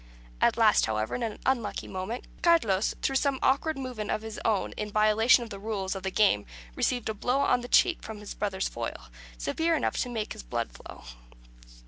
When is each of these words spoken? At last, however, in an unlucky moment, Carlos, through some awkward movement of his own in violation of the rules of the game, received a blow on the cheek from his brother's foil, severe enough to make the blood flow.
At 0.41 0.57
last, 0.57 0.87
however, 0.87 1.13
in 1.13 1.21
an 1.21 1.37
unlucky 1.45 1.87
moment, 1.87 2.25
Carlos, 2.41 2.95
through 3.03 3.17
some 3.17 3.37
awkward 3.43 3.77
movement 3.77 4.09
of 4.09 4.23
his 4.23 4.39
own 4.43 4.71
in 4.71 4.89
violation 4.89 5.43
of 5.43 5.51
the 5.51 5.59
rules 5.59 5.93
of 5.93 6.01
the 6.01 6.09
game, 6.09 6.47
received 6.75 7.07
a 7.07 7.13
blow 7.13 7.41
on 7.41 7.61
the 7.61 7.67
cheek 7.67 8.01
from 8.01 8.17
his 8.17 8.33
brother's 8.33 8.67
foil, 8.67 9.09
severe 9.37 9.75
enough 9.75 9.97
to 9.97 10.09
make 10.09 10.29
the 10.33 10.43
blood 10.43 10.71
flow. 10.71 11.03